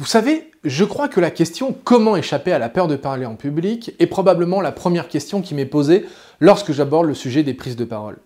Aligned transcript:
Vous 0.00 0.06
savez, 0.06 0.50
je 0.64 0.82
crois 0.86 1.08
que 1.08 1.20
la 1.20 1.30
question 1.30 1.76
comment 1.84 2.16
échapper 2.16 2.52
à 2.52 2.58
la 2.58 2.70
peur 2.70 2.88
de 2.88 2.96
parler 2.96 3.26
en 3.26 3.36
public 3.36 3.94
est 3.98 4.06
probablement 4.06 4.62
la 4.62 4.72
première 4.72 5.08
question 5.08 5.42
qui 5.42 5.54
m'est 5.54 5.66
posée 5.66 6.06
lorsque 6.40 6.72
j'aborde 6.72 7.04
le 7.04 7.12
sujet 7.12 7.42
des 7.42 7.52
prises 7.52 7.76
de 7.76 7.84
parole. 7.84 8.16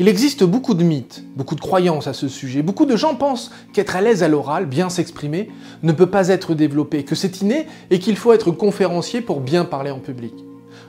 Il 0.00 0.08
existe 0.08 0.42
beaucoup 0.42 0.74
de 0.74 0.82
mythes, 0.82 1.22
beaucoup 1.36 1.54
de 1.54 1.60
croyances 1.60 2.08
à 2.08 2.12
ce 2.12 2.26
sujet. 2.26 2.62
Beaucoup 2.62 2.86
de 2.86 2.96
gens 2.96 3.14
pensent 3.14 3.52
qu'être 3.72 3.94
à 3.94 4.00
l'aise 4.00 4.24
à 4.24 4.28
l'oral, 4.28 4.66
bien 4.66 4.88
s'exprimer, 4.88 5.48
ne 5.84 5.92
peut 5.92 6.10
pas 6.10 6.26
être 6.26 6.56
développé, 6.56 7.04
que 7.04 7.14
c'est 7.14 7.40
inné 7.40 7.68
et 7.90 8.00
qu'il 8.00 8.16
faut 8.16 8.32
être 8.32 8.50
conférencier 8.50 9.20
pour 9.20 9.40
bien 9.40 9.64
parler 9.64 9.92
en 9.92 10.00
public. 10.00 10.34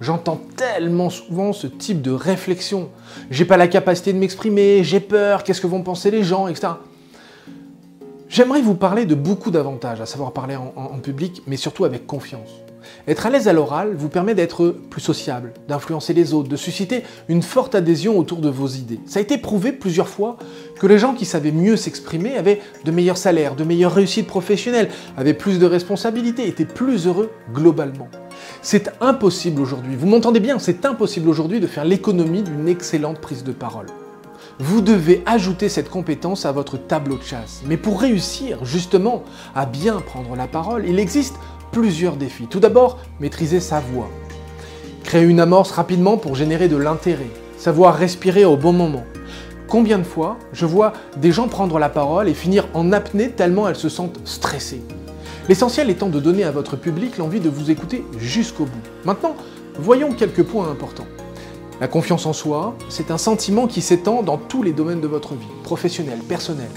J'entends 0.00 0.40
tellement 0.56 1.10
souvent 1.10 1.52
ce 1.52 1.66
type 1.66 2.02
de 2.02 2.10
réflexion. 2.10 2.88
J'ai 3.30 3.44
pas 3.44 3.56
la 3.56 3.68
capacité 3.68 4.12
de 4.12 4.18
m'exprimer, 4.18 4.82
j'ai 4.84 5.00
peur, 5.00 5.44
qu'est-ce 5.44 5.60
que 5.60 5.66
vont 5.66 5.82
penser 5.82 6.10
les 6.10 6.24
gens, 6.24 6.48
etc. 6.48 6.74
J'aimerais 8.28 8.62
vous 8.62 8.74
parler 8.74 9.06
de 9.06 9.14
beaucoup 9.14 9.50
d'avantages 9.50 10.00
à 10.00 10.06
savoir 10.06 10.32
parler 10.32 10.56
en, 10.56 10.72
en 10.76 10.98
public, 10.98 11.42
mais 11.46 11.56
surtout 11.56 11.84
avec 11.84 12.06
confiance. 12.06 12.50
Être 13.06 13.26
à 13.26 13.30
l'aise 13.30 13.48
à 13.48 13.52
l'oral 13.52 13.94
vous 13.94 14.08
permet 14.08 14.34
d'être 14.34 14.74
plus 14.90 15.00
sociable, 15.00 15.52
d'influencer 15.68 16.14
les 16.14 16.34
autres, 16.34 16.48
de 16.48 16.56
susciter 16.56 17.02
une 17.28 17.42
forte 17.42 17.74
adhésion 17.74 18.18
autour 18.18 18.38
de 18.38 18.48
vos 18.48 18.66
idées. 18.66 19.00
Ça 19.06 19.18
a 19.18 19.22
été 19.22 19.38
prouvé 19.38 19.72
plusieurs 19.72 20.08
fois 20.08 20.36
que 20.78 20.86
les 20.86 20.98
gens 20.98 21.14
qui 21.14 21.24
savaient 21.24 21.52
mieux 21.52 21.76
s'exprimer 21.76 22.36
avaient 22.36 22.60
de 22.84 22.90
meilleurs 22.90 23.18
salaires, 23.18 23.56
de 23.56 23.64
meilleures 23.64 23.92
réussites 23.92 24.26
professionnelles, 24.26 24.88
avaient 25.16 25.34
plus 25.34 25.58
de 25.58 25.66
responsabilités, 25.66 26.48
étaient 26.48 26.64
plus 26.64 27.06
heureux 27.06 27.30
globalement. 27.52 28.08
C'est 28.66 28.90
impossible 29.02 29.60
aujourd'hui, 29.60 29.94
vous 29.94 30.06
m'entendez 30.06 30.40
bien, 30.40 30.58
c'est 30.58 30.86
impossible 30.86 31.28
aujourd'hui 31.28 31.60
de 31.60 31.66
faire 31.66 31.84
l'économie 31.84 32.42
d'une 32.42 32.66
excellente 32.66 33.18
prise 33.20 33.44
de 33.44 33.52
parole. 33.52 33.84
Vous 34.58 34.80
devez 34.80 35.22
ajouter 35.26 35.68
cette 35.68 35.90
compétence 35.90 36.46
à 36.46 36.52
votre 36.52 36.78
tableau 36.78 37.18
de 37.18 37.22
chasse. 37.22 37.60
Mais 37.66 37.76
pour 37.76 38.00
réussir 38.00 38.64
justement 38.64 39.22
à 39.54 39.66
bien 39.66 40.00
prendre 40.00 40.34
la 40.34 40.46
parole, 40.46 40.86
il 40.88 40.98
existe 40.98 41.34
plusieurs 41.72 42.16
défis. 42.16 42.46
Tout 42.46 42.58
d'abord, 42.58 43.00
maîtriser 43.20 43.60
sa 43.60 43.80
voix. 43.80 44.08
Créer 45.02 45.24
une 45.24 45.40
amorce 45.40 45.70
rapidement 45.70 46.16
pour 46.16 46.34
générer 46.34 46.68
de 46.68 46.78
l'intérêt. 46.78 47.30
Savoir 47.58 47.94
respirer 47.94 48.46
au 48.46 48.56
bon 48.56 48.72
moment. 48.72 49.04
Combien 49.68 49.98
de 49.98 50.04
fois 50.04 50.38
je 50.54 50.64
vois 50.64 50.94
des 51.18 51.32
gens 51.32 51.48
prendre 51.48 51.78
la 51.78 51.90
parole 51.90 52.30
et 52.30 52.34
finir 52.34 52.66
en 52.72 52.92
apnée 52.92 53.28
tellement 53.28 53.68
elles 53.68 53.76
se 53.76 53.90
sentent 53.90 54.20
stressées? 54.24 54.80
L'essentiel 55.46 55.90
étant 55.90 56.08
de 56.08 56.20
donner 56.20 56.42
à 56.42 56.50
votre 56.50 56.74
public 56.74 57.18
l'envie 57.18 57.40
de 57.40 57.50
vous 57.50 57.70
écouter 57.70 58.02
jusqu'au 58.16 58.64
bout. 58.64 58.80
Maintenant, 59.04 59.36
voyons 59.78 60.10
quelques 60.12 60.42
points 60.42 60.70
importants. 60.70 61.06
La 61.82 61.86
confiance 61.86 62.24
en 62.24 62.32
soi, 62.32 62.74
c'est 62.88 63.10
un 63.10 63.18
sentiment 63.18 63.66
qui 63.66 63.82
s'étend 63.82 64.22
dans 64.22 64.38
tous 64.38 64.62
les 64.62 64.72
domaines 64.72 65.02
de 65.02 65.06
votre 65.06 65.34
vie, 65.34 65.44
professionnel, 65.62 66.18
personnel. 66.26 66.68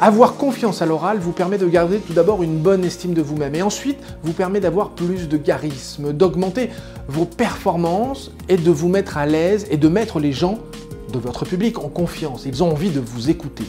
Avoir 0.00 0.36
confiance 0.36 0.80
à 0.80 0.86
l'oral 0.86 1.18
vous 1.18 1.32
permet 1.32 1.58
de 1.58 1.66
garder 1.66 1.98
tout 1.98 2.14
d'abord 2.14 2.42
une 2.42 2.56
bonne 2.56 2.82
estime 2.82 3.12
de 3.12 3.20
vous-même 3.20 3.54
et 3.54 3.62
ensuite 3.62 3.98
vous 4.22 4.32
permet 4.32 4.60
d'avoir 4.60 4.92
plus 4.92 5.28
de 5.28 5.36
charisme, 5.36 6.14
d'augmenter 6.14 6.70
vos 7.08 7.26
performances 7.26 8.32
et 8.48 8.56
de 8.56 8.70
vous 8.70 8.88
mettre 8.88 9.18
à 9.18 9.26
l'aise 9.26 9.66
et 9.70 9.76
de 9.76 9.88
mettre 9.88 10.18
les 10.18 10.32
gens 10.32 10.60
de 11.12 11.18
votre 11.18 11.44
public 11.44 11.78
en 11.78 11.88
confiance. 11.88 12.46
Ils 12.46 12.64
ont 12.64 12.70
envie 12.70 12.90
de 12.90 13.00
vous 13.00 13.28
écouter. 13.28 13.66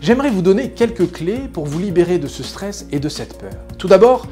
J'aimerais 0.00 0.30
vous 0.30 0.42
donner 0.42 0.70
quelques 0.70 1.10
clés 1.10 1.48
pour 1.52 1.66
vous 1.66 1.78
libérer 1.78 2.18
de 2.18 2.26
ce 2.26 2.42
stress 2.42 2.86
et 2.92 3.00
de 3.00 3.08
cette 3.08 3.38
peur. 3.38 3.52
Tout 3.78 3.88
d'abord, 3.88 4.26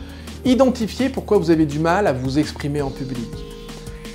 identifiez 0.45 1.09
pourquoi 1.09 1.39
vous 1.39 1.51
avez 1.51 1.67
du 1.67 1.79
mal 1.79 2.07
à 2.07 2.13
vous 2.13 2.39
exprimer 2.39 2.83
en 2.83 2.91
public. 2.91 3.29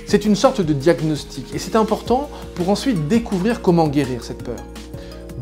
C'est 0.06 0.24
une 0.24 0.36
sorte 0.36 0.60
de 0.60 0.72
diagnostic 0.72 1.54
et 1.54 1.58
c'est 1.58 1.76
important 1.76 2.30
pour 2.54 2.70
ensuite 2.70 3.08
découvrir 3.08 3.62
comment 3.62 3.88
guérir 3.88 4.24
cette 4.24 4.42
peur. 4.42 4.58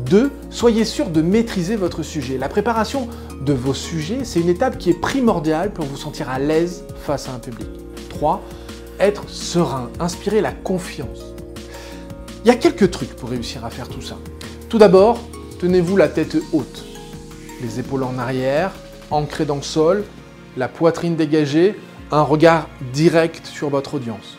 2. 0.05 0.31
Soyez 0.49 0.85
sûr 0.85 1.09
de 1.09 1.21
maîtriser 1.21 1.75
votre 1.75 2.03
sujet. 2.03 2.37
La 2.37 2.49
préparation 2.49 3.07
de 3.41 3.53
vos 3.53 3.73
sujets, 3.73 4.23
c'est 4.23 4.39
une 4.39 4.49
étape 4.49 4.77
qui 4.77 4.89
est 4.89 4.99
primordiale 4.99 5.71
pour 5.71 5.85
vous 5.85 5.97
sentir 5.97 6.29
à 6.29 6.39
l'aise 6.39 6.83
face 7.05 7.27
à 7.29 7.33
un 7.33 7.39
public. 7.39 7.67
3. 8.09 8.41
Être 8.99 9.29
serein, 9.29 9.89
inspirer 9.99 10.41
la 10.41 10.51
confiance. 10.51 11.19
Il 12.43 12.47
y 12.47 12.51
a 12.51 12.55
quelques 12.55 12.89
trucs 12.91 13.15
pour 13.15 13.29
réussir 13.29 13.63
à 13.65 13.69
faire 13.69 13.87
tout 13.87 14.01
ça. 14.01 14.17
Tout 14.69 14.77
d'abord, 14.77 15.19
tenez-vous 15.59 15.97
la 15.97 16.07
tête 16.07 16.37
haute, 16.53 16.85
les 17.61 17.79
épaules 17.79 18.03
en 18.03 18.17
arrière, 18.17 18.71
ancrées 19.11 19.45
dans 19.45 19.57
le 19.57 19.61
sol, 19.61 20.03
la 20.57 20.67
poitrine 20.67 21.15
dégagée, 21.15 21.75
un 22.11 22.21
regard 22.21 22.67
direct 22.93 23.45
sur 23.45 23.69
votre 23.69 23.95
audience. 23.95 24.37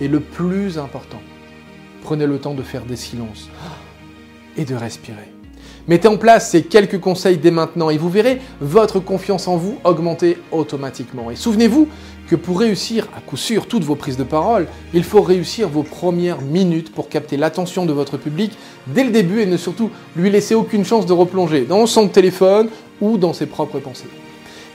Et 0.00 0.08
le 0.08 0.20
plus 0.20 0.78
important, 0.78 1.22
prenez 2.02 2.26
le 2.26 2.38
temps 2.38 2.54
de 2.54 2.62
faire 2.62 2.84
des 2.84 2.96
silences 2.96 3.48
et 4.56 4.64
de 4.64 4.74
respirer. 4.74 5.32
Mettez 5.88 6.06
en 6.06 6.16
place 6.16 6.50
ces 6.50 6.62
quelques 6.62 7.00
conseils 7.00 7.38
dès 7.38 7.50
maintenant 7.50 7.90
et 7.90 7.98
vous 7.98 8.08
verrez 8.08 8.40
votre 8.60 9.00
confiance 9.00 9.48
en 9.48 9.56
vous 9.56 9.78
augmenter 9.82 10.38
automatiquement. 10.52 11.28
Et 11.30 11.36
souvenez-vous 11.36 11.88
que 12.28 12.36
pour 12.36 12.60
réussir 12.60 13.08
à 13.16 13.20
coup 13.20 13.36
sûr 13.36 13.66
toutes 13.66 13.82
vos 13.82 13.96
prises 13.96 14.16
de 14.16 14.22
parole, 14.22 14.68
il 14.94 15.02
faut 15.02 15.22
réussir 15.22 15.68
vos 15.68 15.82
premières 15.82 16.40
minutes 16.40 16.92
pour 16.92 17.08
capter 17.08 17.36
l'attention 17.36 17.84
de 17.84 17.92
votre 17.92 18.16
public 18.16 18.52
dès 18.86 19.02
le 19.02 19.10
début 19.10 19.40
et 19.40 19.46
ne 19.46 19.56
surtout 19.56 19.90
lui 20.14 20.30
laisser 20.30 20.54
aucune 20.54 20.84
chance 20.84 21.04
de 21.04 21.12
replonger 21.12 21.62
dans 21.62 21.84
son 21.86 22.06
téléphone 22.06 22.68
ou 23.00 23.18
dans 23.18 23.32
ses 23.32 23.46
propres 23.46 23.80
pensées. 23.80 24.08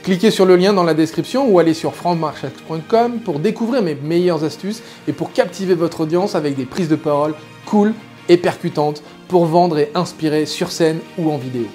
Cliquez 0.02 0.30
sur 0.30 0.44
le 0.44 0.56
lien 0.56 0.74
dans 0.74 0.84
la 0.84 0.94
description 0.94 1.48
ou 1.48 1.58
allez 1.58 1.74
sur 1.74 1.94
francmarchax.com 1.94 3.20
pour 3.24 3.38
découvrir 3.38 3.82
mes 3.82 3.94
meilleures 3.94 4.44
astuces 4.44 4.82
et 5.08 5.12
pour 5.12 5.32
captiver 5.32 5.74
votre 5.74 6.02
audience 6.02 6.34
avec 6.34 6.54
des 6.54 6.66
prises 6.66 6.88
de 6.88 6.96
parole 6.96 7.34
cool 7.64 7.94
et 8.28 8.36
percutantes 8.36 9.02
pour 9.28 9.44
vendre 9.44 9.78
et 9.78 9.90
inspirer 9.94 10.46
sur 10.46 10.72
scène 10.72 10.98
ou 11.18 11.30
en 11.30 11.36
vidéo. 11.36 11.66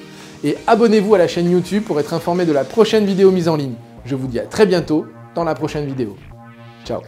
Et 0.44 0.58
abonnez-vous 0.68 1.16
à 1.16 1.18
la 1.18 1.28
chaîne 1.28 1.50
YouTube 1.50 1.84
pour 1.84 2.00
être 2.00 2.14
informé 2.14 2.46
de 2.46 2.52
la 2.52 2.64
prochaine 2.64 3.06
vidéo 3.06 3.32
mise 3.32 3.48
en 3.48 3.56
ligne. 3.56 3.76
Je 4.06 4.16
vous 4.16 4.28
dis 4.28 4.40
à 4.40 4.46
très 4.46 4.66
bientôt 4.66 5.06
dans 5.36 5.44
la 5.44 5.56
prochaine 5.56 5.86
vidéo. 5.86 6.18
Ciao 6.86 7.02